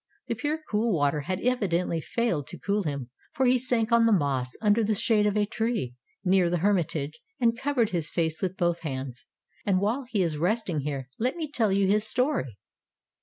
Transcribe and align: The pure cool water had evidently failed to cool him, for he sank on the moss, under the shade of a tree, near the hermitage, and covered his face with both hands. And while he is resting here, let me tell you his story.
The 0.25 0.33
pure 0.33 0.59
cool 0.71 0.91
water 0.95 1.19
had 1.21 1.39
evidently 1.41 2.01
failed 2.01 2.47
to 2.47 2.57
cool 2.57 2.81
him, 2.85 3.11
for 3.33 3.45
he 3.45 3.59
sank 3.59 3.91
on 3.91 4.07
the 4.07 4.11
moss, 4.11 4.53
under 4.59 4.83
the 4.83 4.95
shade 4.95 5.27
of 5.27 5.37
a 5.37 5.45
tree, 5.45 5.93
near 6.25 6.49
the 6.49 6.57
hermitage, 6.57 7.19
and 7.39 7.55
covered 7.55 7.89
his 7.91 8.09
face 8.09 8.41
with 8.41 8.57
both 8.57 8.79
hands. 8.79 9.27
And 9.63 9.79
while 9.79 10.05
he 10.09 10.23
is 10.23 10.39
resting 10.39 10.79
here, 10.79 11.07
let 11.19 11.35
me 11.35 11.51
tell 11.51 11.71
you 11.71 11.85
his 11.87 12.03
story. 12.07 12.57